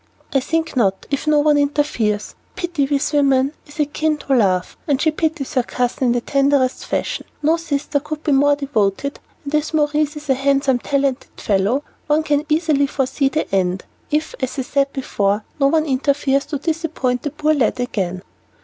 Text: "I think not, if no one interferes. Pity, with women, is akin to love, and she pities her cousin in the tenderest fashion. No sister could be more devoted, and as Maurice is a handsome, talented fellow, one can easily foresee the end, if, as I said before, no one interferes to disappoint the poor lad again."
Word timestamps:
"I 0.33 0.39
think 0.39 0.75
not, 0.75 1.05
if 1.11 1.27
no 1.27 1.37
one 1.41 1.59
interferes. 1.59 2.33
Pity, 2.55 2.87
with 2.87 3.13
women, 3.13 3.53
is 3.67 3.79
akin 3.79 4.17
to 4.17 4.33
love, 4.35 4.75
and 4.87 4.99
she 4.99 5.11
pities 5.11 5.53
her 5.53 5.61
cousin 5.61 6.05
in 6.05 6.11
the 6.13 6.21
tenderest 6.21 6.87
fashion. 6.87 7.27
No 7.43 7.55
sister 7.57 7.99
could 7.99 8.23
be 8.23 8.31
more 8.31 8.55
devoted, 8.55 9.19
and 9.43 9.53
as 9.53 9.75
Maurice 9.75 10.17
is 10.17 10.27
a 10.27 10.33
handsome, 10.33 10.79
talented 10.79 11.29
fellow, 11.39 11.83
one 12.07 12.23
can 12.23 12.47
easily 12.49 12.87
foresee 12.87 13.29
the 13.29 13.53
end, 13.53 13.85
if, 14.09 14.33
as 14.39 14.57
I 14.57 14.63
said 14.63 14.91
before, 14.91 15.43
no 15.59 15.67
one 15.67 15.85
interferes 15.85 16.47
to 16.47 16.57
disappoint 16.57 17.21
the 17.21 17.29
poor 17.29 17.53
lad 17.53 17.79
again." 17.79 18.23